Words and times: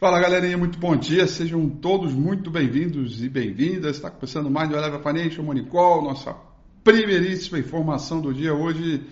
Fala 0.00 0.20
galerinha, 0.20 0.56
muito 0.56 0.78
bom 0.78 0.94
dia, 0.94 1.26
sejam 1.26 1.68
todos 1.68 2.14
muito 2.14 2.52
bem-vindos 2.52 3.20
e 3.20 3.28
bem-vindas. 3.28 3.96
Está 3.96 4.08
começando 4.08 4.48
mais 4.48 4.68
do 4.68 4.76
Eleva 4.76 5.00
Financial 5.00 5.44
Monicol, 5.44 6.04
nossa 6.04 6.36
primeiríssima 6.84 7.58
informação 7.58 8.20
do 8.20 8.32
dia 8.32 8.54
hoje, 8.54 9.02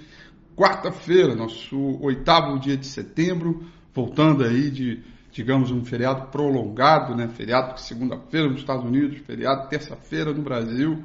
quarta-feira, 0.55 1.35
nosso 1.35 1.77
oitavo 2.01 2.61
dia 2.61 2.77
de 2.77 2.87
setembro, 2.87 3.65
voltando 3.93 4.45
aí 4.45 4.71
de, 4.71 5.03
digamos, 5.33 5.73
um 5.73 5.85
feriado 5.85 6.29
prolongado, 6.29 7.17
né? 7.17 7.27
Feriado 7.27 7.81
segunda-feira 7.81 8.49
nos 8.49 8.61
Estados 8.61 8.85
Unidos, 8.85 9.19
feriado 9.27 9.69
terça-feira 9.69 10.33
no 10.33 10.43
Brasil, 10.43 11.03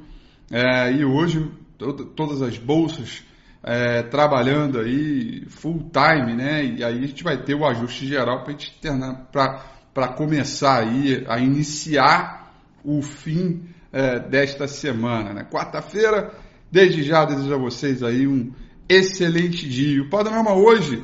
é, 0.51 0.93
e 0.93 1.03
hoje 1.03 1.49
todas 2.15 2.43
as 2.43 2.55
bolsas 2.55 3.23
é, 3.63 4.03
trabalhando 4.03 4.79
aí 4.79 5.45
full 5.47 5.89
time, 5.91 6.35
né? 6.35 6.65
E 6.65 6.83
aí 6.83 6.97
a 6.97 7.07
gente 7.07 7.23
vai 7.23 7.37
ter 7.43 7.55
o 7.55 7.65
ajuste 7.65 8.07
geral 8.07 8.43
para 8.43 8.51
gente 8.51 8.73
para 9.93 10.07
começar 10.09 10.79
aí 10.79 11.23
a 11.27 11.39
iniciar 11.39 12.53
o 12.83 13.01
fim 13.01 13.63
é, 13.91 14.19
desta 14.19 14.67
semana, 14.67 15.33
né? 15.33 15.43
Quarta-feira, 15.43 16.33
desde 16.71 17.03
já 17.03 17.25
desejo 17.25 17.53
a 17.53 17.57
vocês 17.57 18.01
aí 18.01 18.25
um 18.25 18.51
excelente 18.89 19.67
dia. 19.69 20.01
O 20.01 20.09
panorama 20.09 20.53
hoje 20.53 21.03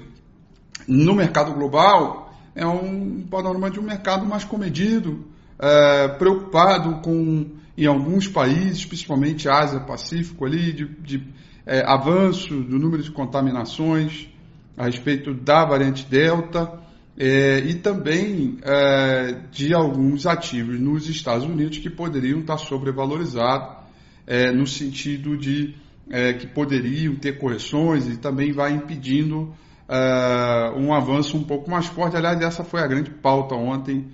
no 0.87 1.13
mercado 1.13 1.53
global 1.53 2.33
é 2.55 2.65
um 2.65 3.21
panorama 3.29 3.69
de 3.69 3.79
um 3.79 3.83
mercado 3.83 4.25
mais 4.25 4.43
comedido, 4.43 5.27
é, 5.59 6.07
preocupado 6.07 7.01
com 7.01 7.57
em 7.77 7.85
alguns 7.85 8.27
países, 8.27 8.83
principalmente 8.85 9.47
Ásia 9.47 9.79
Pacífico 9.81 10.45
ali, 10.45 10.73
de, 10.73 10.85
de 10.87 11.23
é, 11.67 11.83
avanço 11.85 12.61
do 12.61 12.79
número 12.79 13.03
de 13.03 13.11
contaminações 13.11 14.29
a 14.77 14.85
respeito 14.85 15.33
da 15.33 15.65
variante 15.65 16.05
Delta 16.05 16.79
é, 17.19 17.59
e 17.59 17.75
também 17.75 18.57
é, 18.61 19.41
de 19.51 19.73
alguns 19.73 20.25
ativos 20.25 20.79
nos 20.79 21.09
Estados 21.09 21.43
Unidos 21.45 21.77
que 21.79 21.89
poderiam 21.89 22.39
estar 22.39 22.57
sobrevalorizados 22.57 23.75
é, 24.25 24.51
no 24.51 24.65
sentido 24.65 25.35
de 25.35 25.75
é, 26.09 26.33
que 26.33 26.47
poderiam 26.47 27.15
ter 27.15 27.37
correções 27.37 28.07
e 28.07 28.15
também 28.15 28.53
vai 28.53 28.71
impedindo 28.71 29.53
é, 29.89 30.71
um 30.77 30.93
avanço 30.93 31.35
um 31.35 31.43
pouco 31.43 31.69
mais 31.69 31.87
forte. 31.87 32.15
Aliás, 32.15 32.39
essa 32.39 32.63
foi 32.63 32.79
a 32.79 32.87
grande 32.87 33.09
pauta 33.09 33.55
ontem 33.55 34.07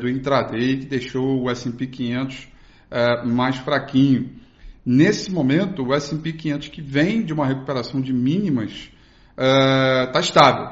do 0.00 0.08
intraday 0.08 0.76
que 0.76 0.86
deixou 0.86 1.42
o 1.42 1.50
S&P 1.50 1.88
500 1.88 2.46
mais 3.24 3.56
fraquinho. 3.56 4.30
Nesse 4.88 5.32
momento, 5.32 5.84
o 5.84 5.92
S&P 5.92 6.32
500 6.32 6.68
que 6.68 6.80
vem 6.80 7.24
de 7.24 7.32
uma 7.32 7.44
recuperação 7.44 8.00
de 8.00 8.12
mínimas 8.12 8.88
está 9.36 10.12
uh, 10.14 10.20
estável, 10.20 10.68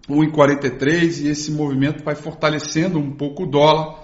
1,43% 0.09 1.21
e 1.21 1.29
esse 1.29 1.51
movimento 1.51 2.03
vai 2.03 2.15
fortalecendo 2.15 2.99
um 2.99 3.11
pouco 3.11 3.43
o 3.43 3.47
dólar 3.47 4.02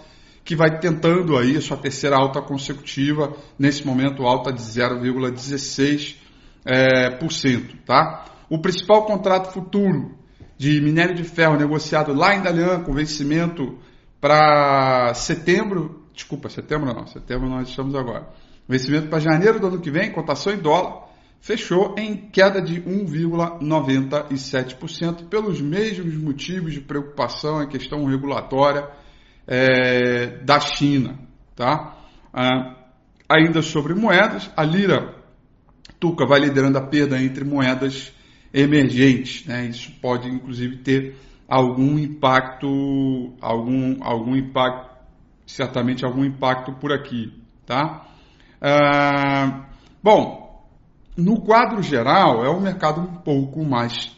que 0.49 0.55
vai 0.55 0.79
tentando 0.79 1.37
aí 1.37 1.55
a 1.55 1.61
sua 1.61 1.77
terceira 1.77 2.15
alta 2.15 2.41
consecutiva, 2.41 3.37
nesse 3.59 3.85
momento 3.85 4.25
alta 4.25 4.51
de 4.51 4.59
0,16%, 4.59 6.15
é, 6.65 7.11
por 7.11 7.31
cento, 7.31 7.77
tá? 7.85 8.25
O 8.49 8.59
principal 8.59 9.05
contrato 9.05 9.53
futuro 9.53 10.17
de 10.57 10.81
minério 10.81 11.13
de 11.13 11.23
ferro 11.23 11.55
negociado 11.55 12.15
lá 12.15 12.35
em 12.35 12.41
Dalian, 12.41 12.81
com 12.81 12.91
vencimento 12.91 13.77
para 14.19 15.13
setembro, 15.13 16.03
desculpa, 16.15 16.49
setembro 16.49 16.95
não, 16.95 17.05
setembro 17.05 17.47
nós 17.47 17.69
estamos 17.69 17.93
agora, 17.93 18.28
vencimento 18.67 19.07
para 19.07 19.19
janeiro 19.19 19.59
do 19.59 19.67
ano 19.67 19.79
que 19.79 19.91
vem, 19.91 20.11
cotação 20.11 20.52
em 20.52 20.57
dólar, 20.57 21.09
fechou 21.40 21.93
em 21.95 22.28
queda 22.31 22.59
de 22.59 22.81
1,97% 22.81 25.29
pelos 25.29 25.61
mesmos 25.61 26.16
motivos 26.16 26.73
de 26.73 26.81
preocupação, 26.81 27.59
a 27.59 27.67
questão 27.67 28.03
regulatória, 28.05 28.90
é, 29.49 30.37
da 30.43 30.59
China. 30.59 31.17
Tá? 31.55 31.97
Ah, 32.31 32.75
ainda 33.28 33.63
sobre 33.63 33.96
moedas, 33.96 34.49
a 34.55 34.63
lira 34.63 35.16
tuca 35.99 36.25
vai 36.25 36.40
liderando 36.40 36.78
a 36.78 36.87
perda 36.87 37.22
entre 37.22 37.43
moedas 37.43 38.13
emergentes. 38.53 39.46
Né? 39.47 39.66
Isso 39.66 39.91
pode, 39.99 40.29
inclusive, 40.29 40.78
ter 40.78 41.17
algum 41.47 41.97
impacto, 41.97 43.34
algum, 43.41 43.97
algum 44.03 44.35
impacto, 44.35 44.87
certamente 45.47 46.05
algum 46.05 46.23
impacto 46.23 46.73
por 46.73 46.93
aqui. 46.93 47.34
Tá? 47.66 48.05
Ah, 48.61 49.67
bom, 50.02 50.63
no 51.17 51.41
quadro 51.41 51.81
geral, 51.81 52.45
é 52.45 52.49
um 52.49 52.61
mercado 52.61 53.02
um 53.02 53.16
pouco 53.16 53.66
mais 53.66 54.16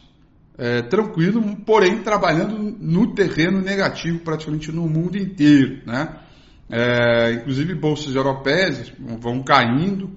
é, 0.58 0.82
tranquilo, 0.82 1.42
porém 1.64 2.02
trabalhando 2.02 2.58
no 2.58 3.14
terreno 3.14 3.60
negativo 3.60 4.20
praticamente 4.20 4.70
no 4.70 4.88
mundo 4.88 5.16
inteiro. 5.16 5.80
Né? 5.86 6.16
É, 6.70 7.32
inclusive 7.34 7.74
bolsas 7.74 8.14
europeias 8.14 8.92
vão 8.98 9.42
caindo 9.42 10.10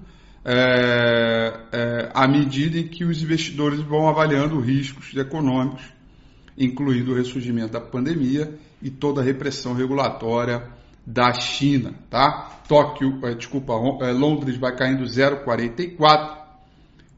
é, 0.44 1.52
é, 1.72 2.10
à 2.14 2.28
medida 2.28 2.78
em 2.78 2.86
que 2.86 3.04
os 3.04 3.22
investidores 3.22 3.80
vão 3.80 4.08
avaliando 4.08 4.60
riscos 4.60 5.14
econômicos, 5.16 5.82
incluindo 6.56 7.12
o 7.12 7.16
ressurgimento 7.16 7.72
da 7.72 7.80
pandemia 7.80 8.56
e 8.80 8.88
toda 8.88 9.20
a 9.20 9.24
repressão 9.24 9.74
regulatória 9.74 10.62
da 11.04 11.32
China. 11.32 11.94
Tá? 12.08 12.60
Tóquio, 12.68 13.18
é, 13.24 13.34
desculpa, 13.34 13.72
é, 14.02 14.12
Londres 14.12 14.56
vai 14.56 14.74
caindo 14.76 15.04
0,44%, 15.04 16.45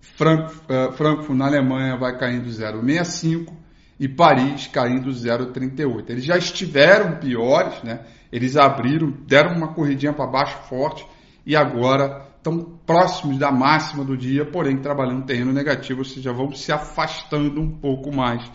eh, 0.03 0.93
Frankfurt, 0.93 1.37
na 1.37 1.47
Alemanha 1.47 1.97
vai 1.97 2.17
caindo 2.19 2.49
0,65 2.49 3.53
e 3.99 4.09
Paris 4.09 4.67
caindo 4.67 5.11
0,38. 5.11 6.11
Eles 6.11 6.25
já 6.25 6.37
estiveram 6.37 7.19
piores, 7.19 7.83
né? 7.83 8.05
Eles 8.31 8.57
abriram, 8.57 9.11
deram 9.27 9.57
uma 9.57 9.75
corridinha 9.75 10.13
para 10.13 10.31
baixo 10.31 10.59
forte 10.69 11.07
e 11.45 11.57
agora 11.57 12.27
estão 12.37 12.79
próximos 12.87 13.39
da 13.39 13.51
máxima 13.51 14.05
do 14.05 14.17
dia, 14.17 14.45
porém 14.45 14.79
trabalhando 14.81 15.27
terreno 15.27 15.53
negativo, 15.53 16.01
ou 16.01 16.05
seja, 16.05 16.33
vão 16.33 16.53
se 16.53 16.71
afastando 16.73 17.61
um 17.61 17.71
pouco 17.79 18.15
mais 18.15 18.51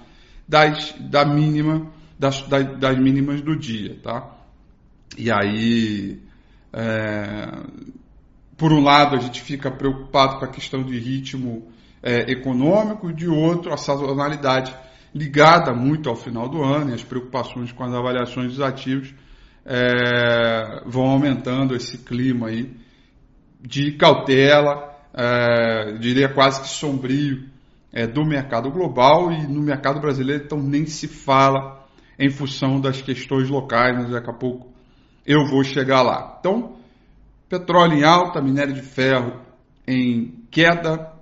das, 0.48 0.94
da 1.00 1.26
mínima, 1.26 1.92
das, 2.18 2.42
das, 2.44 2.80
das 2.80 2.98
mínimas 2.98 3.42
do 3.42 3.58
dia, 3.58 4.00
tá? 4.02 4.38
E 5.18 5.32
aí 5.32 6.22
é, 6.72 7.64
por 8.64 8.72
um 8.72 8.82
lado, 8.82 9.18
a 9.18 9.20
gente 9.20 9.42
fica 9.42 9.70
preocupado 9.70 10.40
com 10.40 10.46
a 10.46 10.48
questão 10.48 10.84
de 10.84 10.98
ritmo 10.98 11.68
é, 12.02 12.32
econômico, 12.32 13.10
e 13.10 13.14
de 13.14 13.28
outro, 13.28 13.74
a 13.74 13.76
sazonalidade 13.76 14.74
ligada 15.14 15.74
muito 15.74 16.08
ao 16.08 16.16
final 16.16 16.48
do 16.48 16.64
ano 16.64 16.92
e 16.92 16.94
as 16.94 17.04
preocupações 17.04 17.74
com 17.74 17.84
as 17.84 17.94
avaliações 17.94 18.52
dos 18.54 18.62
ativos 18.62 19.14
é, 19.66 20.82
vão 20.86 21.10
aumentando 21.10 21.76
esse 21.76 21.98
clima 22.06 22.48
aí 22.48 22.74
de 23.60 23.98
cautela, 23.98 24.96
é, 25.14 25.98
diria 26.00 26.30
quase 26.30 26.62
que 26.62 26.70
sombrio, 26.70 27.44
é, 27.92 28.08
do 28.08 28.24
mercado 28.24 28.72
global 28.72 29.30
e 29.30 29.46
no 29.46 29.62
mercado 29.62 30.00
brasileiro, 30.00 30.46
então 30.46 30.58
nem 30.58 30.86
se 30.86 31.10
fala 31.10 31.86
em 32.18 32.30
função 32.30 32.80
das 32.80 33.02
questões 33.02 33.50
locais, 33.50 33.94
mas 33.94 34.10
daqui 34.10 34.30
a 34.30 34.34
pouco 34.34 34.72
eu 35.26 35.46
vou 35.48 35.66
chegar 35.66 36.02
lá. 36.02 36.38
Então, 36.40 36.82
Petróleo 37.54 38.00
em 38.00 38.04
alta, 38.04 38.42
minério 38.42 38.74
de 38.74 38.82
ferro 38.82 39.40
em 39.86 40.44
queda, 40.50 41.14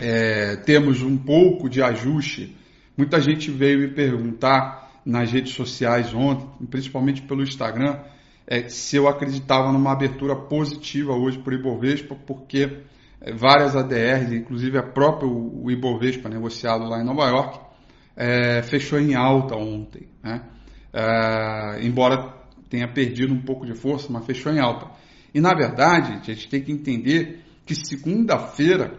é, 0.00 0.56
temos 0.56 1.00
um 1.00 1.16
pouco 1.16 1.70
de 1.70 1.80
ajuste. 1.80 2.56
Muita 2.96 3.20
gente 3.20 3.52
veio 3.52 3.78
me 3.78 3.94
perguntar 3.94 4.90
nas 5.06 5.30
redes 5.30 5.54
sociais 5.54 6.12
ontem, 6.12 6.66
principalmente 6.66 7.22
pelo 7.22 7.44
Instagram, 7.44 8.00
é, 8.48 8.68
se 8.68 8.96
eu 8.96 9.06
acreditava 9.06 9.70
numa 9.70 9.92
abertura 9.92 10.34
positiva 10.34 11.12
hoje 11.12 11.38
para 11.38 11.52
o 11.52 11.56
Ibovespa, 11.56 12.16
porque 12.16 12.78
é, 13.20 13.32
várias 13.32 13.76
ADRs, 13.76 14.32
inclusive 14.32 14.76
a 14.76 14.82
própria 14.82 15.28
o 15.28 15.70
Ibovespa 15.70 16.28
negociado 16.28 16.82
lá 16.82 17.00
em 17.00 17.04
Nova 17.04 17.28
York, 17.28 17.60
é, 18.16 18.60
fechou 18.62 18.98
em 18.98 19.14
alta 19.14 19.54
ontem. 19.54 20.08
Né? 20.20 20.42
É, 20.92 21.78
embora 21.86 22.34
tenha 22.68 22.88
perdido 22.88 23.32
um 23.32 23.40
pouco 23.40 23.64
de 23.64 23.74
força, 23.74 24.08
mas 24.10 24.26
fechou 24.26 24.52
em 24.52 24.58
alta. 24.58 24.98
E 25.34 25.40
na 25.40 25.54
verdade, 25.54 26.12
a 26.12 26.34
gente 26.34 26.48
tem 26.48 26.62
que 26.62 26.72
entender 26.72 27.44
que 27.64 27.74
segunda-feira 27.74 28.98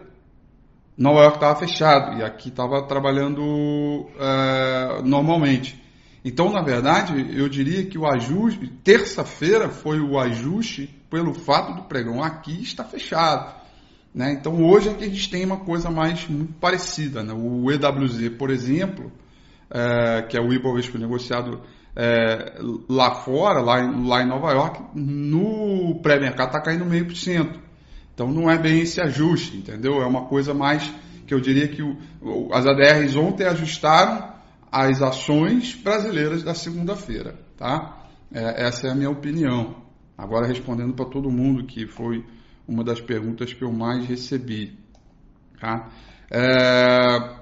Nova 0.96 1.20
York 1.20 1.36
estava 1.36 1.58
fechado 1.58 2.18
e 2.18 2.22
aqui 2.22 2.48
estava 2.48 2.82
trabalhando 2.86 4.06
é, 4.18 5.02
normalmente. 5.02 5.80
Então, 6.24 6.50
na 6.52 6.62
verdade, 6.62 7.36
eu 7.36 7.48
diria 7.48 7.84
que 7.84 7.98
o 7.98 8.06
ajuste, 8.06 8.68
terça-feira 8.84 9.68
foi 9.68 10.00
o 10.00 10.18
ajuste 10.18 10.88
pelo 11.10 11.34
fato 11.34 11.74
do 11.74 11.82
pregão 11.82 12.22
aqui 12.22 12.62
estar 12.62 12.84
fechado. 12.84 13.60
Né? 14.14 14.32
Então, 14.32 14.62
hoje 14.62 14.90
é 14.90 14.94
que 14.94 15.04
a 15.04 15.08
gente 15.08 15.28
tem 15.30 15.44
uma 15.44 15.58
coisa 15.58 15.90
mais 15.90 16.28
muito 16.28 16.52
parecida. 16.54 17.22
Né? 17.24 17.32
O 17.32 17.70
EWZ, 17.70 18.36
por 18.38 18.50
exemplo, 18.50 19.10
é, 19.70 20.22
que 20.22 20.36
é 20.36 20.40
o 20.40 20.52
Ibovespa 20.52 20.98
negociado 20.98 21.62
é, 21.94 22.58
lá 22.88 23.14
fora, 23.16 23.60
lá 23.60 23.80
em, 23.80 24.06
lá 24.06 24.22
em 24.22 24.26
Nova 24.26 24.50
York, 24.52 24.82
no 24.94 26.00
pré-mercado 26.02 26.48
está 26.48 26.60
caindo 26.60 26.84
meio 26.84 27.06
por 27.06 27.16
cento. 27.16 27.60
Então 28.14 28.30
não 28.30 28.50
é 28.50 28.58
bem 28.58 28.80
esse 28.80 29.00
ajuste, 29.00 29.56
entendeu? 29.56 30.02
É 30.02 30.06
uma 30.06 30.26
coisa 30.26 30.54
mais 30.54 30.92
que 31.26 31.34
eu 31.34 31.40
diria 31.40 31.68
que 31.68 31.82
o, 31.82 31.98
as 32.52 32.66
ADRs 32.66 33.16
ontem 33.16 33.46
ajustaram 33.46 34.32
as 34.70 35.02
ações 35.02 35.74
brasileiras 35.74 36.42
da 36.42 36.54
segunda-feira, 36.54 37.38
tá? 37.56 38.06
É, 38.32 38.66
essa 38.66 38.88
é 38.88 38.90
a 38.90 38.94
minha 38.94 39.10
opinião. 39.10 39.82
Agora 40.16 40.46
respondendo 40.46 40.94
para 40.94 41.06
todo 41.06 41.30
mundo 41.30 41.66
que 41.66 41.86
foi 41.86 42.24
uma 42.66 42.82
das 42.82 43.00
perguntas 43.00 43.52
que 43.52 43.62
eu 43.62 43.72
mais 43.72 44.06
recebi, 44.06 44.78
tá? 45.60 45.90
É, 46.30 47.41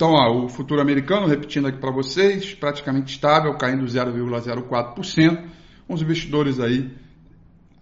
então, 0.00 0.14
ó, 0.14 0.46
o 0.46 0.48
futuro 0.48 0.80
americano, 0.80 1.26
repetindo 1.26 1.66
aqui 1.66 1.76
para 1.76 1.90
vocês, 1.90 2.54
praticamente 2.54 3.12
estável, 3.12 3.52
caindo 3.58 3.84
0,04%. 3.84 5.46
Os 5.86 6.00
investidores 6.00 6.58
aí 6.58 6.90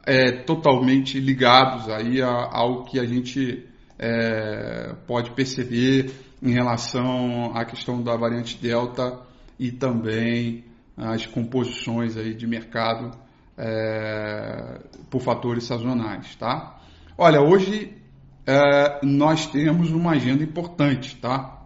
é, 0.05 0.33
totalmente 0.33 1.21
ligados 1.21 1.89
aí 1.89 2.21
a, 2.21 2.29
ao 2.29 2.83
que 2.87 2.99
a 2.99 3.05
gente 3.05 3.65
é, 3.97 4.97
pode 5.07 5.31
perceber 5.31 6.11
em 6.43 6.51
relação 6.51 7.53
à 7.55 7.65
questão 7.65 8.03
da 8.03 8.17
variante 8.17 8.59
Delta 8.61 9.21
e 9.57 9.71
também 9.71 10.65
as 10.97 11.25
composições 11.25 12.17
aí 12.17 12.35
de 12.35 12.49
mercado 12.49 13.13
é, 13.57 14.81
por 15.09 15.21
fatores 15.21 15.63
sazonais, 15.63 16.35
tá? 16.35 16.81
Olha, 17.17 17.41
hoje 17.41 17.97
é, 18.45 19.07
nós 19.07 19.47
temos 19.47 19.93
uma 19.93 20.15
agenda 20.15 20.43
importante, 20.43 21.15
tá? 21.15 21.58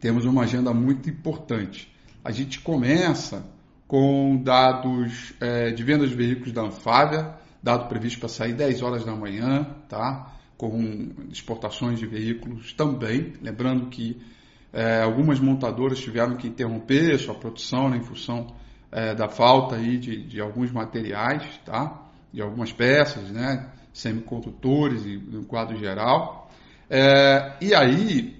Temos 0.00 0.24
uma 0.24 0.42
agenda 0.42 0.72
muito 0.72 1.08
importante. 1.08 1.92
A 2.24 2.30
gente 2.30 2.60
começa 2.60 3.44
com 3.86 4.36
dados 4.42 5.32
é, 5.40 5.70
de 5.70 5.82
vendas 5.82 6.10
de 6.10 6.16
veículos 6.16 6.52
da 6.52 6.62
Anfávia, 6.62 7.34
dado 7.62 7.88
previsto 7.88 8.20
para 8.20 8.28
sair 8.28 8.52
10 8.52 8.82
horas 8.82 9.04
da 9.04 9.14
manhã, 9.14 9.64
tá? 9.88 10.32
com 10.56 11.10
exportações 11.30 11.98
de 11.98 12.06
veículos 12.06 12.72
também. 12.72 13.34
Lembrando 13.42 13.86
que 13.86 14.20
é, 14.72 15.02
algumas 15.02 15.38
montadoras 15.38 15.98
tiveram 15.98 16.36
que 16.36 16.48
interromper 16.48 17.18
sua 17.18 17.34
produção 17.34 17.88
né, 17.88 17.98
em 17.98 18.02
função 18.02 18.54
é, 18.90 19.14
da 19.14 19.28
falta 19.28 19.76
aí 19.76 19.98
de, 19.98 20.22
de, 20.24 20.40
alguns 20.40 20.70
materiais, 20.72 21.44
tá? 21.64 22.02
de 22.32 22.42
algumas 22.42 22.72
peças, 22.72 23.30
né? 23.30 23.70
semicondutores 23.92 25.04
e 25.06 25.16
no 25.16 25.44
quadro 25.44 25.76
geral. 25.76 26.50
É, 26.88 27.56
e 27.60 27.74
aí, 27.74 28.35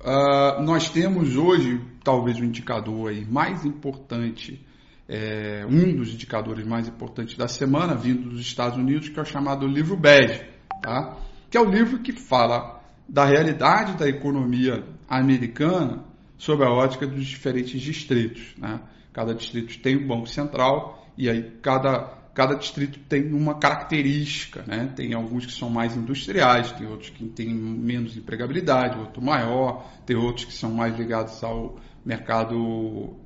Uh, 0.00 0.62
nós 0.62 0.88
temos 0.88 1.36
hoje, 1.36 1.80
talvez, 2.04 2.38
o 2.38 2.44
indicador 2.44 3.10
aí 3.10 3.24
mais 3.24 3.64
importante, 3.64 4.64
é, 5.08 5.66
um 5.68 5.96
dos 5.96 6.12
indicadores 6.12 6.66
mais 6.66 6.86
importantes 6.86 7.36
da 7.36 7.48
semana, 7.48 7.94
vindo 7.94 8.28
dos 8.28 8.40
Estados 8.40 8.78
Unidos, 8.78 9.08
que 9.08 9.18
é 9.18 9.22
o 9.22 9.24
chamado 9.24 9.66
livro 9.66 9.96
Bege, 9.96 10.44
tá? 10.82 11.16
que 11.50 11.56
é 11.56 11.60
o 11.60 11.64
livro 11.64 11.98
que 12.00 12.12
fala 12.12 12.80
da 13.08 13.24
realidade 13.24 13.96
da 13.96 14.06
economia 14.06 14.84
americana 15.08 16.04
sob 16.36 16.62
a 16.62 16.70
ótica 16.70 17.06
dos 17.06 17.24
diferentes 17.24 17.80
distritos. 17.80 18.54
Né? 18.58 18.80
Cada 19.12 19.34
distrito 19.34 19.80
tem 19.80 19.96
um 19.96 20.06
banco 20.06 20.26
central 20.26 21.06
e 21.16 21.28
aí 21.28 21.50
cada 21.62 22.17
cada 22.38 22.54
distrito 22.54 23.00
tem 23.08 23.34
uma 23.34 23.58
característica, 23.58 24.62
né? 24.64 24.92
Tem 24.94 25.12
alguns 25.12 25.44
que 25.44 25.50
são 25.50 25.68
mais 25.68 25.96
industriais, 25.96 26.70
tem 26.70 26.86
outros 26.86 27.10
que 27.10 27.26
têm 27.30 27.52
menos 27.52 28.16
empregabilidade, 28.16 28.96
outro 28.96 29.20
maior, 29.20 29.84
tem 30.06 30.16
outros 30.16 30.44
que 30.44 30.52
são 30.52 30.70
mais 30.70 30.96
ligados 30.96 31.42
ao 31.42 31.80
mercado 32.06 33.16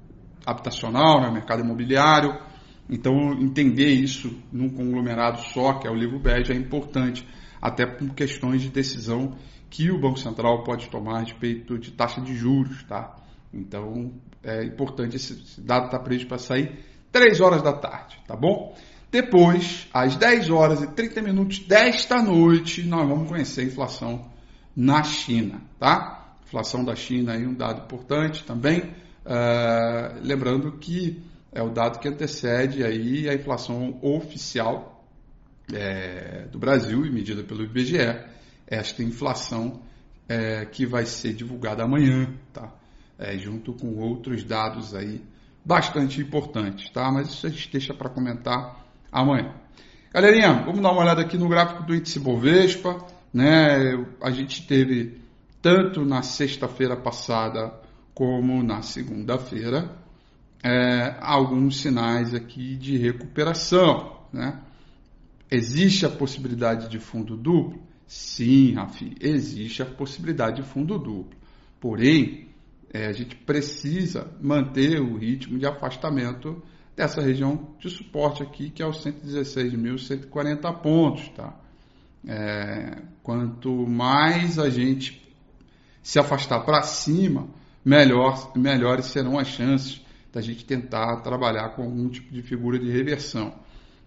habitacional, 0.47 1.21
né? 1.21 1.31
mercado 1.31 1.61
imobiliário. 1.61 2.40
Então, 2.88 3.35
entender 3.35 3.90
isso 3.90 4.35
num 4.50 4.71
conglomerado 4.71 5.42
só, 5.42 5.75
que 5.75 5.87
é 5.87 5.90
o 5.90 5.95
livro 5.95 6.19
bege, 6.19 6.50
é 6.50 6.57
importante, 6.57 7.28
até 7.61 7.85
por 7.85 8.14
questões 8.14 8.62
de 8.62 8.71
decisão 8.71 9.37
que 9.69 9.90
o 9.90 10.00
Banco 10.00 10.19
Central 10.19 10.64
pode 10.64 10.88
tomar 10.88 11.19
a 11.19 11.21
respeito 11.21 11.78
de 11.78 11.90
taxa 11.90 12.23
de 12.23 12.35
juros, 12.35 12.83
tá? 12.85 13.14
Então, 13.52 14.11
é 14.42 14.64
importante, 14.64 15.16
esse 15.16 15.61
dado 15.61 15.85
está 15.85 15.99
previsto 15.99 16.28
para 16.28 16.38
sair 16.38 16.78
3 17.12 17.42
horas 17.42 17.61
da 17.61 17.75
tarde, 17.75 18.19
tá 18.26 18.35
bom? 18.35 18.75
Depois, 19.12 19.87
às 19.92 20.16
10 20.16 20.49
horas 20.49 20.81
e 20.81 20.87
30 20.87 21.21
minutos 21.21 21.59
desta 21.59 22.23
noite, 22.23 22.83
nós 22.83 23.07
vamos 23.07 23.28
conhecer 23.28 23.61
a 23.61 23.64
inflação 23.64 24.33
na 24.75 25.02
China, 25.02 25.61
tá? 25.78 26.38
Inflação 26.47 26.83
da 26.83 26.97
China 26.97 27.35
aí 27.35 27.47
um 27.47 27.52
dado 27.52 27.83
importante 27.83 28.42
também. 28.42 28.81
Uh, 28.81 30.19
lembrando 30.23 30.73
que 30.78 31.23
é 31.52 31.62
o 31.62 31.69
dado 31.69 31.99
que 31.99 32.09
antecede 32.09 32.83
aí 32.83 33.28
a 33.28 33.35
inflação 33.35 33.99
oficial 34.00 35.04
é, 35.71 36.47
do 36.50 36.59
Brasil 36.59 37.04
e 37.04 37.11
medida 37.11 37.45
pelo 37.45 37.64
IBGE. 37.64 38.19
Esta 38.66 39.02
inflação 39.02 39.83
é, 40.26 40.64
que 40.64 40.87
vai 40.87 41.04
ser 41.04 41.35
divulgada 41.35 41.85
amanhã, 41.85 42.35
tá? 42.50 42.73
É, 43.19 43.37
junto 43.37 43.75
com 43.75 43.95
outros 43.99 44.42
dados 44.42 44.95
aí 44.95 45.23
bastante 45.62 46.19
importantes, 46.19 46.90
tá? 46.90 47.12
Mas 47.12 47.28
isso 47.28 47.47
a 47.47 47.50
gente 47.50 47.71
deixa 47.71 47.92
para 47.92 48.09
comentar 48.09 48.82
amanhã. 49.12 49.54
Galerinha, 50.12 50.64
vamos 50.64 50.81
dar 50.81 50.90
uma 50.90 51.02
olhada 51.02 51.21
aqui 51.21 51.37
no 51.37 51.49
gráfico 51.49 51.85
do 51.85 51.95
índice 51.95 52.19
Bovespa. 52.19 53.07
Né? 53.33 54.04
A 54.23 54.31
gente 54.31 54.66
teve 54.66 55.21
tanto 55.61 56.04
na 56.04 56.23
sexta-feira 56.23 56.97
passada 56.97 57.73
como 58.14 58.62
na 58.62 58.83
segunda-feira 58.83 59.97
é, 60.62 61.16
alguns 61.21 61.81
sinais 61.81 62.35
aqui 62.35 62.76
de 62.76 62.97
recuperação. 62.97 64.21
Né? 64.33 64.59
Existe 65.50 66.07
a 66.07 66.11
possibilidade 66.11 66.88
de 66.88 66.99
fundo 66.99 67.37
duplo? 67.37 67.83
Sim, 68.07 68.75
Rafi, 68.75 69.14
existe 69.21 69.83
a 69.83 69.87
possibilidade 69.87 70.57
de 70.57 70.69
fundo 70.69 70.99
duplo. 70.99 71.38
Porém, 71.81 72.49
é, 72.92 73.07
a 73.07 73.12
gente 73.12 73.35
precisa 73.35 74.31
manter 74.40 75.00
o 75.00 75.16
ritmo 75.16 75.59
de 75.59 75.66
afastamento 75.66 76.62
dessa 76.96 77.20
região 77.20 77.75
de 77.78 77.90
suporte 77.90 78.42
aqui, 78.42 78.70
que 78.70 78.82
é 78.82 78.87
os 78.87 79.04
116.140 79.04 80.80
pontos. 80.80 81.28
Tá? 81.30 81.54
É, 82.26 83.02
quanto 83.22 83.87
mais 83.87 84.58
a 84.58 84.68
gente 84.68 85.20
se 86.02 86.18
afastar 86.18 86.61
para 86.61 86.82
cima, 86.82 87.49
melhor, 87.84 88.52
melhores 88.56 89.06
serão 89.06 89.38
as 89.38 89.49
chances 89.49 90.00
da 90.32 90.40
gente 90.40 90.64
tentar 90.64 91.20
trabalhar 91.20 91.70
com 91.70 91.82
algum 91.82 92.08
tipo 92.08 92.32
de 92.32 92.42
figura 92.42 92.78
de 92.78 92.90
reversão. 92.90 93.54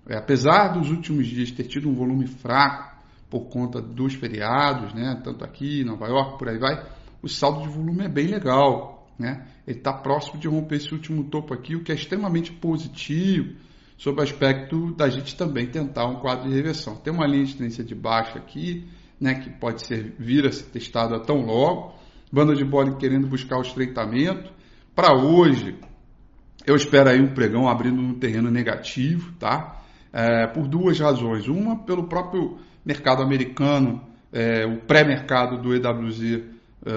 É, 0.07 0.17
apesar 0.17 0.69
dos 0.69 0.89
últimos 0.89 1.27
dias 1.27 1.51
ter 1.51 1.63
tido 1.63 1.89
um 1.89 1.95
volume 1.95 2.27
fraco 2.27 2.95
por 3.29 3.45
conta 3.45 3.81
dos 3.81 4.13
feriados, 4.13 4.93
né, 4.93 5.19
tanto 5.23 5.43
aqui, 5.43 5.83
Nova 5.83 6.07
York, 6.07 6.37
por 6.37 6.47
aí 6.47 6.57
vai, 6.57 6.85
o 7.21 7.27
saldo 7.27 7.61
de 7.61 7.69
volume 7.69 8.05
é 8.05 8.09
bem 8.09 8.27
legal 8.27 8.95
né? 9.17 9.47
Ele 9.67 9.77
está 9.77 9.91
próximo 9.91 10.39
de 10.39 10.47
romper 10.47 10.75
esse 10.75 10.93
último 10.93 11.23
topo 11.25 11.53
aqui, 11.53 11.75
o 11.75 11.83
que 11.83 11.91
é 11.91 11.95
extremamente 11.95 12.51
positivo 12.51 13.55
sob 13.97 14.19
o 14.19 14.23
aspecto 14.23 14.93
da 14.93 15.09
gente 15.09 15.35
também 15.35 15.67
tentar 15.67 16.05
um 16.05 16.15
quadro 16.15 16.49
de 16.49 16.55
reversão. 16.55 16.95
Tem 16.95 17.13
uma 17.13 17.25
linha 17.25 17.45
de 17.45 17.55
tendência 17.55 17.83
de 17.83 17.95
baixa 17.95 18.37
aqui, 18.37 18.85
né, 19.19 19.35
que 19.35 19.49
pode 19.49 19.85
ser 19.85 20.13
vir 20.19 20.45
a 20.45 20.51
ser 20.51 20.65
testada 20.65 21.19
tão 21.19 21.45
logo. 21.45 21.95
Banda 22.31 22.53
de 22.53 22.65
bola 22.65 22.95
querendo 22.97 23.27
buscar 23.27 23.57
o 23.57 23.61
estreitamento. 23.61 24.51
Para 24.93 25.15
hoje, 25.15 25.75
eu 26.65 26.75
espero 26.75 27.09
aí 27.09 27.21
um 27.21 27.33
pregão 27.33 27.67
abrindo 27.67 28.01
no 28.01 28.15
terreno 28.15 28.51
negativo, 28.51 29.33
tá? 29.39 29.81
É, 30.11 30.47
por 30.47 30.67
duas 30.67 30.99
razões. 30.99 31.47
Uma, 31.47 31.83
pelo 31.85 32.07
próprio 32.07 32.57
mercado 32.83 33.21
americano, 33.21 34.01
é, 34.31 34.65
o 34.65 34.81
pré-mercado 34.81 35.61
do 35.61 35.73
EWZ 35.73 36.54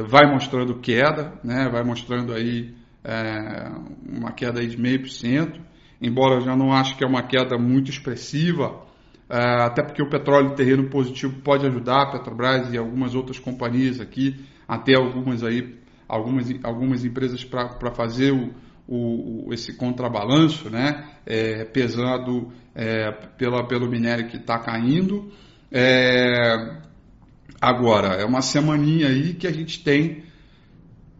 vai 0.09 0.30
mostrando 0.30 0.78
queda, 0.80 1.33
né, 1.42 1.68
vai 1.71 1.83
mostrando 1.83 2.33
aí 2.33 2.75
é, 3.02 3.71
uma 4.07 4.33
queda 4.33 4.61
aí 4.61 4.66
de 4.66 4.78
meio 4.78 5.00
por 5.00 5.09
cento, 5.09 5.61
embora 6.00 6.37
eu 6.37 6.40
já 6.42 6.54
não 6.54 6.73
acho 6.73 6.97
que 6.97 7.04
é 7.04 7.07
uma 7.07 7.23
queda 7.23 7.57
muito 7.57 7.90
expressiva, 7.90 8.87
é, 9.30 9.62
até 9.62 9.83
porque 9.83 10.02
o 10.02 10.09
petróleo 10.09 10.54
terreno 10.54 10.88
positivo 10.88 11.40
pode 11.42 11.66
ajudar 11.66 12.02
a 12.02 12.11
Petrobras 12.12 12.73
e 12.73 12.78
algumas 12.78 13.14
outras 13.14 13.38
companhias 13.38 14.00
aqui, 14.00 14.37
até 14.66 14.95
algumas 14.95 15.42
aí, 15.42 15.78
algumas, 16.07 16.47
algumas 16.62 17.04
empresas 17.04 17.45
para 17.45 17.92
fazer 17.95 18.33
o, 18.33 18.52
o, 18.87 19.52
esse 19.52 19.76
contrabalanço, 19.76 20.71
né? 20.71 21.04
É, 21.26 21.64
pesado 21.64 22.50
é, 22.75 23.11
pela, 23.37 23.66
pelo 23.66 23.88
minério 23.88 24.28
que 24.28 24.37
está 24.38 24.59
caindo. 24.59 25.30
É, 25.71 26.88
agora, 27.61 28.15
é 28.15 28.25
uma 28.25 28.41
semaninha 28.41 29.09
aí 29.09 29.35
que 29.35 29.47
a 29.47 29.53
gente 29.53 29.83
tem 29.83 30.25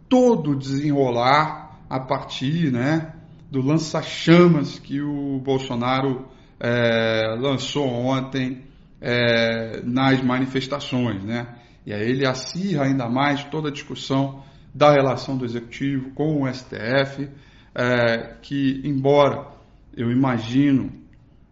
todo 0.07 0.55
desenrolar 0.55 1.79
a 1.89 1.99
partir 1.99 2.71
né, 2.71 3.13
do 3.51 3.61
lança-chamas 3.61 4.79
que 4.79 5.01
o 5.01 5.39
Bolsonaro 5.39 6.27
é, 6.59 7.35
lançou 7.39 7.87
ontem 7.87 8.63
é, 9.01 9.81
nas 9.83 10.21
manifestações. 10.21 11.23
Né? 11.23 11.47
E 11.85 11.93
aí 11.93 12.09
ele 12.09 12.27
acirra 12.27 12.85
ainda 12.85 13.07
mais 13.09 13.43
toda 13.45 13.69
a 13.69 13.71
discussão 13.71 14.43
da 14.73 14.91
relação 14.91 15.37
do 15.37 15.45
Executivo 15.45 16.11
com 16.11 16.43
o 16.43 16.53
STF, 16.53 17.29
é, 17.73 18.35
que, 18.41 18.81
embora 18.83 19.47
eu 19.95 20.11
imagino 20.11 20.91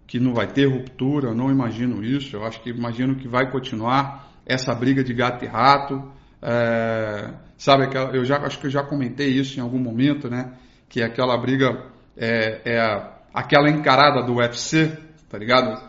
que 0.06 0.20
não 0.20 0.34
vai 0.34 0.48
ter 0.48 0.66
ruptura, 0.66 1.30
eu 1.30 1.36
não 1.36 1.52
imagino 1.52 2.04
isso, 2.04 2.36
eu 2.36 2.46
acho 2.46 2.62
que 2.62 2.70
imagino 2.70 3.16
que 3.16 3.28
vai 3.28 3.52
continuar 3.52 4.28
essa 4.48 4.74
briga 4.74 5.04
de 5.04 5.14
gato 5.14 5.44
e 5.44 5.48
rato. 5.48 6.12
É, 6.42 7.34
sabe, 7.58 7.90
eu 8.14 8.24
já 8.24 8.38
acho 8.38 8.60
que 8.60 8.68
eu 8.68 8.72
já 8.72 8.84
comentei 8.84 9.28
isso 9.30 9.60
em 9.60 9.62
algum 9.62 9.80
momento, 9.80 10.30
né? 10.30 10.54
Que 10.88 11.04
aquela 11.04 11.38
briga 11.38 11.86
é, 12.16 12.62
é 12.64 13.18
aquela 13.34 13.70
encarada 13.70 14.24
do 14.24 14.36
UFC, 14.36 14.98
tá 15.30 15.38
ligado? 15.38 15.82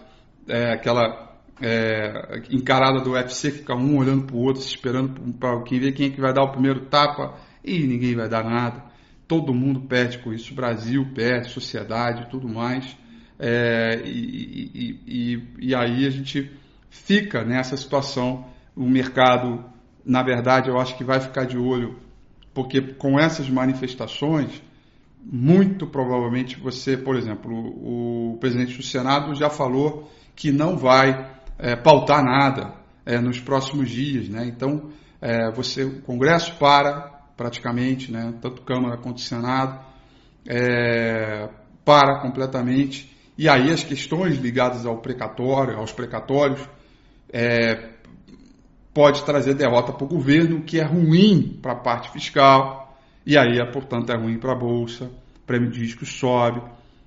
É 0.48 0.72
aquela 0.72 1.36
é, 1.62 2.42
encarada 2.50 3.00
do 3.00 3.12
UFC 3.12 3.52
que 3.52 3.58
fica 3.58 3.74
um 3.74 3.96
olhando 3.96 4.26
pro 4.26 4.38
outro, 4.38 4.62
esperando 4.62 5.20
para 5.34 5.62
quem 5.62 5.78
ver 5.78 5.92
quem 5.92 6.08
é 6.08 6.10
que 6.10 6.20
vai 6.20 6.32
dar 6.32 6.42
o 6.42 6.50
primeiro 6.50 6.86
tapa 6.86 7.34
e 7.64 7.78
ninguém 7.86 8.16
vai 8.16 8.28
dar 8.28 8.44
nada. 8.44 8.82
Todo 9.28 9.54
mundo 9.54 9.82
perde 9.82 10.18
com 10.18 10.32
isso, 10.32 10.52
o 10.52 10.56
Brasil 10.56 11.06
perde, 11.14 11.50
sociedade, 11.50 12.30
tudo 12.30 12.48
mais. 12.48 12.96
É, 13.38 14.00
e, 14.04 14.70
e, 14.74 15.00
e, 15.06 15.68
e 15.68 15.74
aí 15.74 16.06
a 16.06 16.10
gente 16.10 16.50
fica 16.90 17.44
nessa 17.44 17.76
situação. 17.76 18.46
O 18.76 18.88
mercado, 18.88 19.64
na 20.04 20.22
verdade, 20.22 20.68
eu 20.68 20.78
acho 20.78 20.96
que 20.96 21.04
vai 21.04 21.20
ficar 21.20 21.44
de 21.44 21.58
olho, 21.58 21.96
porque 22.54 22.80
com 22.80 23.18
essas 23.18 23.48
manifestações, 23.48 24.62
muito 25.22 25.86
provavelmente 25.86 26.58
você, 26.58 26.96
por 26.96 27.16
exemplo, 27.16 27.52
o, 27.52 28.34
o 28.34 28.38
presidente 28.38 28.76
do 28.76 28.82
Senado 28.82 29.34
já 29.34 29.50
falou 29.50 30.10
que 30.34 30.52
não 30.52 30.76
vai 30.76 31.32
é, 31.58 31.74
pautar 31.74 32.22
nada 32.22 32.74
é, 33.04 33.18
nos 33.18 33.40
próximos 33.40 33.90
dias, 33.90 34.28
né? 34.28 34.46
Então, 34.46 34.90
é, 35.20 35.50
você, 35.50 35.84
o 35.84 36.00
Congresso 36.02 36.54
para 36.56 37.16
praticamente, 37.36 38.12
né? 38.12 38.34
Tanto 38.40 38.62
Câmara 38.62 38.96
quanto 38.96 39.20
Senado 39.20 39.86
para 41.84 42.20
completamente 42.20 43.14
e 43.38 43.48
aí 43.48 43.70
as 43.70 43.84
questões 43.84 44.36
ligadas 44.36 44.84
ao 44.84 44.98
precatório, 44.98 45.78
aos 45.78 45.92
precatórios, 45.92 46.60
é, 47.32 47.90
pode 48.92 49.24
trazer 49.24 49.54
derrota 49.54 49.92
para 49.92 50.04
o 50.04 50.08
governo, 50.08 50.62
que 50.62 50.78
é 50.78 50.84
ruim 50.84 51.58
para 51.62 51.72
a 51.72 51.76
parte 51.76 52.10
fiscal, 52.10 52.98
e 53.24 53.36
aí, 53.36 53.58
portanto, 53.72 54.10
é 54.10 54.16
ruim 54.16 54.38
para 54.38 54.52
a 54.52 54.56
Bolsa, 54.56 55.04
o 55.04 55.46
prêmio 55.46 55.70
de 55.70 55.80
risco 55.80 56.04
sobe, 56.06 56.62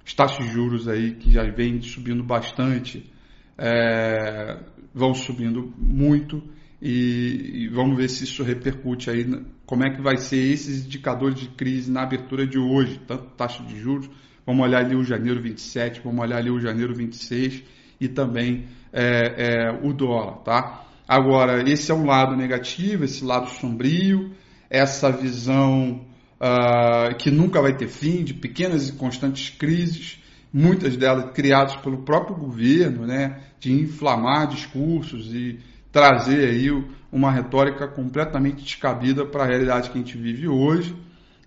as 0.06 0.14
taxas 0.14 0.46
de 0.46 0.52
juros 0.52 0.88
aí 0.88 1.16
que 1.16 1.32
já 1.32 1.44
vem 1.44 1.82
subindo 1.82 2.24
bastante, 2.24 3.12
é, 3.58 4.58
vão 4.94 5.14
subindo 5.14 5.74
muito, 5.78 6.42
e, 6.82 7.66
e, 7.66 7.68
vamos 7.68 7.96
ver 7.96 8.10
se 8.10 8.24
isso 8.24 8.42
repercute 8.44 9.10
aí, 9.10 9.26
como 9.66 9.84
é 9.84 9.92
que 9.92 10.02
vai 10.02 10.18
ser 10.18 10.38
esses 10.38 10.86
indicadores 10.86 11.40
de 11.40 11.48
crise 11.50 11.92
na 11.92 12.02
abertura 12.02 12.48
de 12.48 12.58
hoje, 12.58 13.00
tanto 13.06 13.26
taxa 13.36 13.64
de 13.64 13.80
juros 13.80 14.10
Vamos 14.46 14.66
olhar 14.66 14.84
ali 14.84 14.96
o 14.96 15.04
janeiro 15.04 15.42
27, 15.42 16.02
vamos 16.04 16.20
olhar 16.20 16.38
ali 16.38 16.50
o 16.50 16.60
janeiro 16.60 16.96
26 16.96 17.64
e 18.02 18.10
também 18.10 18.66
é, 18.92 19.70
é, 19.70 19.80
o 19.88 19.94
dólar, 19.94 20.40
tá? 20.40 20.86
Agora, 21.08 21.70
esse 21.70 21.92
é 21.92 21.94
um 21.94 22.06
lado 22.06 22.36
negativo, 22.36 23.04
esse 23.04 23.24
lado 23.24 23.48
sombrio, 23.50 24.32
essa 24.70 25.12
visão 25.12 26.02
uh, 26.40 27.16
que 27.18 27.30
nunca 27.30 27.62
vai 27.62 27.76
ter 27.76 27.88
fim, 27.88 28.24
de 28.24 28.34
pequenas 28.34 28.90
e 28.90 28.94
constantes 28.94 29.50
crises, 29.50 30.20
muitas 30.52 30.98
delas 30.98 31.32
criadas 31.32 31.76
pelo 31.78 32.04
próprio 32.04 32.36
governo, 32.36 33.06
né, 33.06 33.42
de 33.60 33.72
inflamar 33.72 34.48
discursos 34.48 35.34
e 35.34 35.60
trazer 35.92 36.50
aí 36.50 36.70
uma 37.12 37.32
retórica 37.32 37.88
completamente 37.88 38.64
descabida 38.64 39.26
para 39.26 39.44
a 39.44 39.48
realidade 39.48 39.90
que 39.90 39.98
a 39.98 40.02
gente 40.02 40.18
vive 40.18 40.48
hoje. 40.48 40.96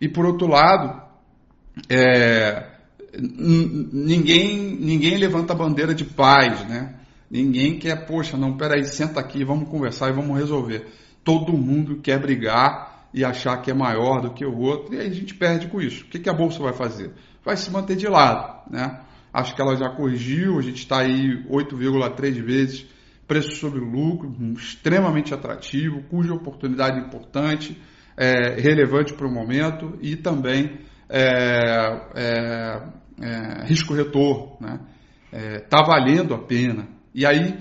E 0.00 0.08
por 0.08 0.26
outro 0.26 0.46
lado, 0.46 1.02
é, 1.88 2.73
ninguém, 3.21 4.76
ninguém 4.76 5.16
levanta 5.16 5.52
a 5.52 5.56
bandeira 5.56 5.94
de 5.94 6.04
paz, 6.04 6.66
né? 6.68 6.94
Ninguém 7.30 7.78
quer, 7.78 8.06
poxa, 8.06 8.37
não, 8.37 8.56
peraí, 8.56 8.85
senta 8.85 9.21
aqui, 9.21 9.44
vamos 9.44 9.68
conversar 9.68 10.11
e 10.11 10.12
vamos 10.12 10.37
resolver. 10.37 10.87
Todo 11.23 11.52
mundo 11.52 12.00
quer 12.00 12.21
brigar 12.21 13.09
e 13.12 13.25
achar 13.25 13.56
que 13.62 13.71
é 13.71 13.75
maior 13.75 14.21
do 14.21 14.33
que 14.33 14.44
o 14.44 14.59
outro, 14.59 14.94
e 14.94 15.00
aí 15.00 15.09
a 15.09 15.14
gente 15.14 15.35
perde 15.35 15.68
com 15.68 15.80
isso. 15.80 16.04
O 16.04 16.09
que, 16.09 16.18
que 16.18 16.28
a 16.28 16.35
Bolsa 16.35 16.62
vai 16.62 16.73
fazer? 16.73 17.12
Vai 17.44 17.56
se 17.56 17.71
manter 17.71 17.97
de 17.97 18.06
lado, 18.06 18.71
né? 18.71 19.00
Acho 19.33 19.54
que 19.54 19.61
ela 19.61 19.76
já 19.76 19.88
corrigiu, 19.90 20.59
a 20.59 20.62
gente 20.62 20.78
está 20.78 21.00
aí 21.00 21.44
8,3 21.49 22.44
vezes 22.44 22.87
preço 23.26 23.56
sobre 23.56 23.80
lucro, 23.80 24.35
extremamente 24.54 25.33
atrativo, 25.33 26.02
cuja 26.11 26.35
oportunidade 26.35 27.00
importante, 27.00 27.80
é, 28.16 28.61
relevante 28.61 29.14
para 29.14 29.26
o 29.26 29.33
momento 29.33 29.99
e 30.00 30.14
também 30.14 30.78
é, 31.09 32.00
é, 32.14 32.83
é, 33.21 33.64
risco-retorno, 33.64 34.56
né? 34.61 34.80
É, 35.33 35.59
tá 35.61 35.83
valendo 35.83 36.35
a 36.35 36.38
pena. 36.38 36.88
E 37.14 37.26
aí, 37.26 37.59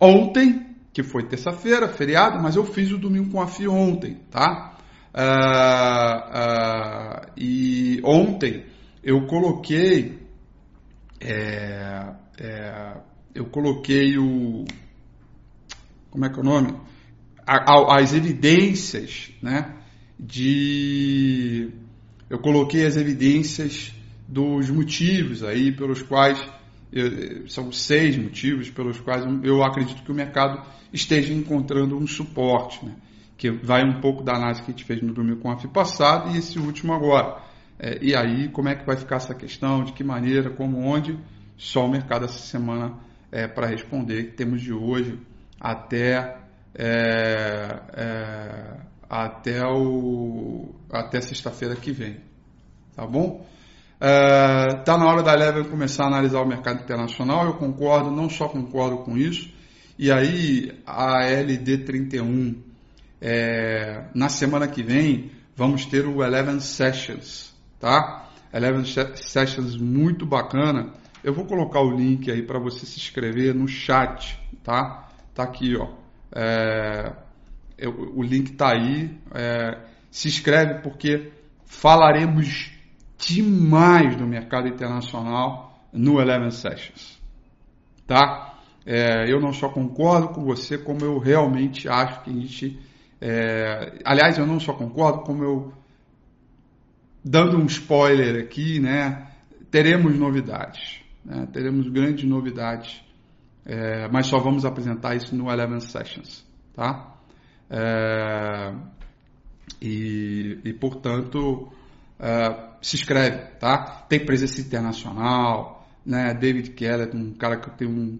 ontem, 0.00 0.66
que 0.92 1.02
foi 1.02 1.26
terça-feira, 1.26 1.88
feriado, 1.88 2.42
mas 2.42 2.56
eu 2.56 2.64
fiz 2.64 2.92
o 2.92 2.98
domingo 2.98 3.30
com 3.30 3.40
a 3.40 3.46
FI 3.46 3.66
ontem, 3.66 4.20
tá? 4.30 4.76
Ah, 5.12 6.30
ah, 6.32 7.26
e 7.36 8.00
ontem 8.04 8.64
eu 9.02 9.26
coloquei, 9.26 10.18
é, 11.20 12.12
é, 12.38 12.96
eu 13.34 13.46
coloquei 13.46 14.18
o, 14.18 14.64
como 16.10 16.24
é 16.24 16.28
que 16.28 16.38
é 16.38 16.40
o 16.40 16.44
nome? 16.44 16.74
as 17.46 18.14
evidências, 18.14 19.30
né? 19.42 19.74
De, 20.18 21.70
eu 22.30 22.38
coloquei 22.38 22.86
as 22.86 22.96
evidências 22.96 23.92
dos 24.26 24.70
motivos 24.70 25.42
aí 25.42 25.72
pelos 25.72 26.02
quais 26.02 26.42
são 27.48 27.72
seis 27.72 28.16
motivos 28.16 28.70
pelos 28.70 29.00
quais 29.00 29.24
eu 29.42 29.64
acredito 29.64 30.02
que 30.04 30.12
o 30.12 30.14
mercado 30.14 30.64
esteja 30.92 31.34
encontrando 31.34 31.96
um 31.96 32.06
suporte, 32.06 32.84
né? 32.84 32.94
que 33.36 33.50
vai 33.50 33.84
um 33.84 34.00
pouco 34.00 34.22
da 34.22 34.36
análise 34.36 34.62
que 34.62 34.70
a 34.70 34.72
gente 34.72 34.84
fez 34.84 35.02
no 35.02 35.12
domingo 35.12 35.40
com 35.40 35.50
a 35.50 35.58
FI 35.58 35.68
passado 35.68 36.30
e 36.30 36.38
esse 36.38 36.58
último 36.58 36.92
agora. 36.92 37.42
É, 37.78 37.98
e 38.00 38.14
aí, 38.14 38.48
como 38.48 38.68
é 38.68 38.74
que 38.76 38.86
vai 38.86 38.96
ficar 38.96 39.16
essa 39.16 39.34
questão, 39.34 39.82
de 39.82 39.92
que 39.92 40.04
maneira, 40.04 40.50
como, 40.50 40.78
onde? 40.78 41.18
Só 41.56 41.84
o 41.84 41.90
mercado 41.90 42.24
essa 42.24 42.38
semana 42.38 42.94
é, 43.30 43.48
para 43.48 43.66
responder, 43.66 44.34
temos 44.36 44.62
de 44.62 44.72
hoje 44.72 45.18
até, 45.60 46.38
é, 46.74 47.80
é, 47.92 48.76
até, 49.08 49.66
o, 49.66 50.74
até 50.90 51.20
sexta-feira 51.20 51.74
que 51.74 51.90
vem. 51.90 52.18
Tá 52.94 53.06
bom? 53.06 53.44
Está 54.04 54.96
uh, 54.96 54.98
na 54.98 55.06
hora 55.06 55.22
da 55.22 55.32
Level 55.32 55.64
começar 55.64 56.04
a 56.04 56.08
analisar 56.08 56.42
o 56.42 56.46
mercado 56.46 56.82
internacional. 56.82 57.46
Eu 57.46 57.54
concordo, 57.54 58.10
não 58.10 58.28
só 58.28 58.48
concordo 58.48 58.98
com 58.98 59.16
isso. 59.16 59.50
E 59.98 60.12
aí, 60.12 60.78
a 60.84 61.22
LD31, 61.22 62.54
é, 63.18 64.04
na 64.14 64.28
semana 64.28 64.68
que 64.68 64.82
vem, 64.82 65.30
vamos 65.56 65.86
ter 65.86 66.04
o 66.04 66.22
Eleven 66.22 66.60
Sessions, 66.60 67.54
tá? 67.80 68.28
Eleven 68.52 68.84
Sessions 68.84 69.74
muito 69.78 70.26
bacana. 70.26 70.92
Eu 71.22 71.32
vou 71.32 71.46
colocar 71.46 71.80
o 71.80 71.90
link 71.90 72.30
aí 72.30 72.42
para 72.42 72.58
você 72.58 72.84
se 72.84 72.98
inscrever 72.98 73.54
no 73.54 73.66
chat, 73.66 74.38
tá? 74.62 75.08
Tá 75.34 75.44
aqui, 75.44 75.76
ó. 75.78 75.88
É, 76.30 77.10
eu, 77.78 78.12
o 78.14 78.22
link 78.22 78.52
tá 78.52 78.72
aí. 78.72 79.18
É, 79.34 79.78
se 80.10 80.28
inscreve 80.28 80.82
porque 80.82 81.32
falaremos 81.64 82.73
demais 83.18 84.16
do 84.16 84.26
mercado 84.26 84.68
internacional 84.68 85.78
no 85.92 86.20
Eleven 86.20 86.50
Sessions. 86.50 87.20
Tá? 88.06 88.54
É, 88.84 89.30
eu 89.30 89.40
não 89.40 89.52
só 89.52 89.68
concordo 89.68 90.28
com 90.28 90.44
você, 90.44 90.76
como 90.76 91.04
eu 91.04 91.18
realmente 91.18 91.88
acho 91.88 92.22
que 92.22 92.30
a 92.30 92.32
gente. 92.34 92.78
É, 93.20 93.98
aliás, 94.04 94.36
eu 94.36 94.46
não 94.46 94.60
só 94.60 94.74
concordo, 94.74 95.20
como 95.20 95.42
eu. 95.42 95.72
Dando 97.24 97.56
um 97.56 97.64
spoiler 97.64 98.44
aqui, 98.44 98.78
né? 98.78 99.28
Teremos 99.70 100.18
novidades. 100.18 101.00
Né, 101.24 101.48
teremos 101.50 101.88
grandes 101.88 102.24
novidades. 102.28 103.02
É, 103.64 104.08
mas 104.08 104.26
só 104.26 104.38
vamos 104.38 104.66
apresentar 104.66 105.16
isso 105.16 105.34
no 105.34 105.50
Eleven 105.50 105.80
Sessions. 105.80 106.46
Tá? 106.74 107.14
É, 107.70 108.74
e, 109.80 110.58
e, 110.62 110.72
portanto, 110.74 111.72
é, 112.18 112.73
se 112.84 112.96
inscreve, 112.96 113.38
tá? 113.58 114.04
Tem 114.10 114.22
presença 114.26 114.60
internacional, 114.60 115.88
né? 116.04 116.34
David 116.34 116.72
Keller, 116.72 117.16
um 117.16 117.32
cara 117.32 117.56
que 117.56 117.70
eu 117.70 117.72
tenho 117.72 117.90
um, 117.90 118.18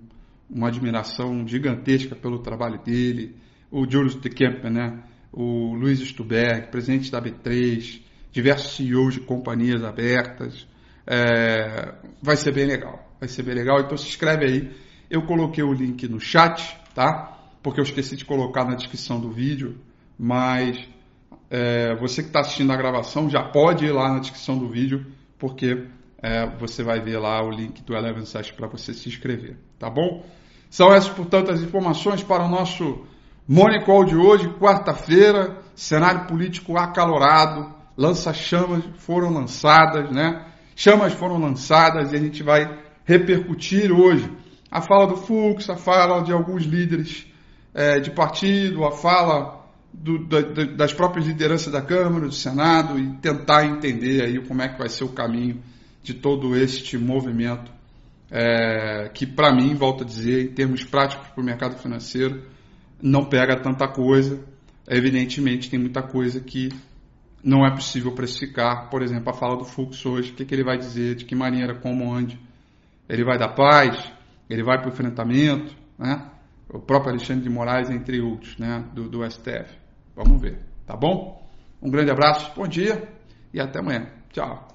uma 0.48 0.68
admiração 0.68 1.46
gigantesca 1.46 2.16
pelo 2.16 2.38
trabalho 2.38 2.82
dele, 2.82 3.36
o 3.70 3.84
Julius 3.86 4.18
de 4.18 4.30
Kemper, 4.30 4.72
né? 4.72 5.02
O 5.30 5.74
Luiz 5.74 6.00
Stuberg, 6.00 6.70
presidente 6.70 7.12
da 7.12 7.20
B3, 7.20 8.00
diversos 8.32 8.74
CEOs 8.74 9.14
de 9.14 9.20
companhias 9.20 9.84
abertas. 9.84 10.66
É, 11.06 11.96
vai 12.22 12.36
ser 12.36 12.52
bem 12.52 12.64
legal, 12.64 13.14
vai 13.20 13.28
ser 13.28 13.42
bem 13.42 13.54
legal. 13.54 13.80
Então 13.80 13.98
se 13.98 14.08
inscreve 14.08 14.46
aí. 14.46 14.70
Eu 15.10 15.26
coloquei 15.26 15.62
o 15.62 15.74
link 15.74 16.08
no 16.08 16.18
chat, 16.18 16.74
tá? 16.94 17.38
Porque 17.62 17.80
eu 17.80 17.84
esqueci 17.84 18.16
de 18.16 18.24
colocar 18.24 18.64
na 18.64 18.76
descrição 18.76 19.20
do 19.20 19.30
vídeo, 19.30 19.78
mas 20.18 20.88
é, 21.50 21.94
você 21.96 22.22
que 22.22 22.28
está 22.28 22.40
assistindo 22.40 22.72
a 22.72 22.76
gravação 22.76 23.28
já 23.28 23.42
pode 23.42 23.84
ir 23.84 23.92
lá 23.92 24.12
na 24.12 24.18
descrição 24.18 24.58
do 24.58 24.68
vídeo, 24.68 25.06
porque 25.38 25.86
é, 26.22 26.46
você 26.58 26.82
vai 26.82 27.00
ver 27.00 27.18
lá 27.18 27.42
o 27.42 27.50
link 27.50 27.82
do 27.82 27.94
Eleven 27.94 28.24
Session 28.24 28.56
para 28.56 28.66
você 28.66 28.94
se 28.94 29.08
inscrever, 29.08 29.56
tá 29.78 29.90
bom? 29.90 30.24
São 30.70 30.92
essas, 30.92 31.10
portanto, 31.10 31.50
as 31.50 31.60
informações 31.60 32.22
para 32.22 32.44
o 32.44 32.48
nosso 32.48 33.04
Morning 33.46 33.84
Call 33.84 34.04
de 34.04 34.16
hoje, 34.16 34.48
quarta-feira, 34.58 35.58
cenário 35.74 36.26
político 36.26 36.76
acalorado, 36.78 37.74
lança-chamas 37.96 38.82
foram 38.96 39.30
lançadas, 39.32 40.10
né? 40.10 40.46
Chamas 40.74 41.12
foram 41.12 41.38
lançadas 41.38 42.12
e 42.12 42.16
a 42.16 42.18
gente 42.18 42.42
vai 42.42 42.82
repercutir 43.04 43.92
hoje 43.92 44.28
a 44.70 44.80
fala 44.80 45.06
do 45.06 45.16
Fux, 45.16 45.70
a 45.70 45.76
fala 45.76 46.22
de 46.22 46.32
alguns 46.32 46.64
líderes 46.64 47.26
é, 47.72 48.00
de 48.00 48.10
partido, 48.10 48.84
a 48.84 48.90
fala 48.90 49.53
do, 49.94 50.26
da, 50.26 50.40
das 50.76 50.92
próprias 50.92 51.26
lideranças 51.26 51.72
da 51.72 51.80
Câmara, 51.80 52.26
do 52.26 52.34
Senado 52.34 52.98
e 52.98 53.14
tentar 53.18 53.64
entender 53.66 54.22
aí 54.22 54.44
como 54.46 54.60
é 54.62 54.68
que 54.68 54.78
vai 54.78 54.88
ser 54.88 55.04
o 55.04 55.08
caminho 55.08 55.62
de 56.02 56.14
todo 56.14 56.56
este 56.56 56.98
movimento 56.98 57.72
é, 58.30 59.08
que 59.14 59.26
para 59.26 59.54
mim, 59.54 59.74
volto 59.74 60.02
a 60.02 60.06
dizer, 60.06 60.50
em 60.50 60.54
termos 60.54 60.82
práticos 60.82 61.28
para 61.28 61.40
o 61.40 61.44
mercado 61.44 61.76
financeiro, 61.76 62.42
não 63.00 63.24
pega 63.24 63.56
tanta 63.60 63.86
coisa. 63.86 64.42
Evidentemente, 64.88 65.70
tem 65.70 65.78
muita 65.78 66.02
coisa 66.02 66.40
que 66.40 66.70
não 67.42 67.64
é 67.64 67.70
possível 67.70 68.12
precificar. 68.12 68.90
Por 68.90 69.02
exemplo, 69.02 69.30
a 69.30 69.32
fala 69.32 69.56
do 69.56 69.64
Fux 69.64 70.04
hoje, 70.04 70.32
o 70.32 70.34
que, 70.34 70.44
que 70.44 70.54
ele 70.54 70.64
vai 70.64 70.76
dizer, 70.76 71.14
de 71.14 71.24
que 71.24 71.34
maneira, 71.34 71.76
como, 71.76 72.04
onde. 72.04 72.38
Ele 73.08 73.24
vai 73.24 73.38
dar 73.38 73.50
paz, 73.50 74.12
ele 74.50 74.64
vai 74.64 74.78
para 74.78 74.88
o 74.88 74.92
enfrentamento, 74.92 75.74
né? 75.98 76.30
o 76.68 76.80
próprio 76.80 77.12
Alexandre 77.12 77.44
de 77.44 77.50
Moraes, 77.50 77.90
entre 77.90 78.20
outros, 78.20 78.58
né? 78.58 78.84
do, 78.94 79.08
do 79.08 79.30
STF. 79.30 79.83
Vamos 80.14 80.40
ver, 80.40 80.58
tá 80.86 80.96
bom? 80.96 81.44
Um 81.82 81.90
grande 81.90 82.10
abraço, 82.10 82.52
bom 82.54 82.66
dia 82.66 83.08
e 83.52 83.60
até 83.60 83.78
amanhã. 83.80 84.06
Tchau. 84.32 84.73